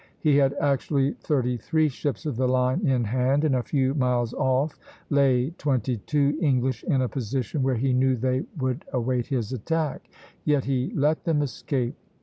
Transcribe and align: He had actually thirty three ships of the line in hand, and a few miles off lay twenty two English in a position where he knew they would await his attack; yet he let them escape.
He 0.17 0.37
had 0.37 0.55
actually 0.59 1.11
thirty 1.21 1.57
three 1.57 1.87
ships 1.87 2.25
of 2.25 2.35
the 2.35 2.47
line 2.47 2.87
in 2.87 3.03
hand, 3.03 3.43
and 3.43 3.53
a 3.55 3.61
few 3.61 3.93
miles 3.93 4.33
off 4.33 4.79
lay 5.11 5.51
twenty 5.59 5.97
two 5.97 6.39
English 6.41 6.83
in 6.83 7.03
a 7.03 7.07
position 7.07 7.61
where 7.61 7.75
he 7.77 7.93
knew 7.93 8.15
they 8.15 8.45
would 8.57 8.83
await 8.91 9.27
his 9.27 9.53
attack; 9.53 10.09
yet 10.43 10.65
he 10.65 10.91
let 10.95 11.25
them 11.25 11.43
escape. 11.43 11.95